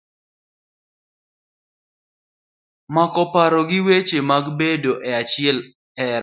[2.93, 5.57] Moko paro ni weche mag bedo e achiel
[6.01, 6.19] e hera.